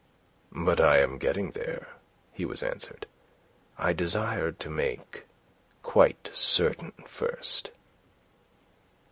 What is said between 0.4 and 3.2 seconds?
"But I am getting there," he was answered.